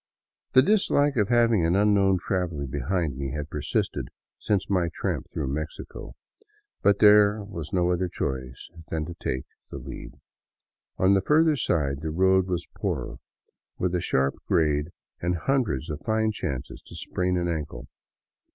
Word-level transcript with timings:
The 0.53 0.63
dislike 0.63 1.15
of 1.15 1.29
having 1.29 1.63
an 1.63 1.75
unknown 1.75 2.17
traveler 2.17 2.65
behind 2.65 3.15
me 3.17 3.33
had 3.37 3.51
persisted 3.51 4.07
since 4.39 4.67
my 4.67 4.89
tramp 4.91 5.27
through 5.29 5.53
Mexico, 5.53 6.15
but 6.81 6.97
there 6.97 7.43
was 7.43 7.71
no 7.71 7.91
other 7.91 8.07
choice 8.09 8.71
than 8.89 9.05
to 9.05 9.13
take 9.13 9.45
the 9.69 9.77
lead. 9.77 10.15
On 10.97 11.13
the 11.13 11.21
further 11.21 11.55
side 11.55 12.01
the 12.01 12.09
road 12.09 12.47
was 12.47 12.65
poorer, 12.75 13.17
with 13.77 13.93
a 13.93 14.01
sharp 14.01 14.33
grade 14.47 14.87
and 15.21 15.35
hundreds 15.37 15.87
of 15.91 16.01
fine 16.01 16.31
chances 16.31 16.81
to 16.81 16.95
sprain 16.95 17.37
an 17.37 17.47
ankle. 17.47 17.87